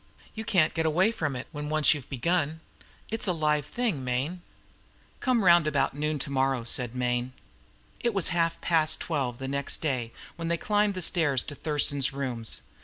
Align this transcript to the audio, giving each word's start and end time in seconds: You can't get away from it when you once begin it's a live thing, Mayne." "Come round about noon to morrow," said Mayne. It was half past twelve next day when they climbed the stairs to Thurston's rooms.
You 0.33 0.43
can't 0.43 0.73
get 0.73 0.87
away 0.87 1.11
from 1.11 1.35
it 1.35 1.45
when 1.51 1.65
you 1.65 1.69
once 1.69 1.93
begin 1.93 2.61
it's 3.11 3.27
a 3.27 3.33
live 3.33 3.67
thing, 3.67 4.03
Mayne." 4.03 4.41
"Come 5.19 5.43
round 5.43 5.67
about 5.67 5.93
noon 5.93 6.17
to 6.17 6.31
morrow," 6.31 6.63
said 6.63 6.95
Mayne. 6.95 7.33
It 7.99 8.11
was 8.15 8.29
half 8.29 8.59
past 8.61 8.99
twelve 8.99 9.39
next 9.41 9.77
day 9.77 10.11
when 10.37 10.47
they 10.47 10.57
climbed 10.57 10.95
the 10.95 11.03
stairs 11.03 11.43
to 11.43 11.53
Thurston's 11.53 12.13
rooms. 12.13 12.61